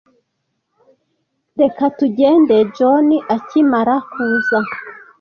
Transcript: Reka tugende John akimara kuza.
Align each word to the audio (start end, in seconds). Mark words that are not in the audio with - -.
Reka 1.59 1.83
tugende 1.97 2.55
John 2.77 3.07
akimara 3.35 3.95
kuza. 4.11 4.59